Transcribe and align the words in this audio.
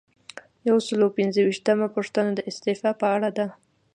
یو 0.67 0.77
سل 0.85 0.99
او 1.05 1.09
پنځه 1.17 1.39
ویشتمه 1.43 1.87
پوښتنه 1.95 2.29
د 2.33 2.39
استعفا 2.49 2.91
په 3.01 3.07
اړه 3.15 3.29
ده. 3.37 3.47